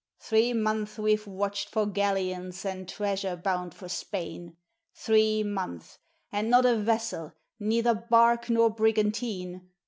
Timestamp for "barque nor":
7.93-8.71